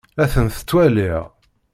[0.19, 1.21] La tent-ttwaliɣ.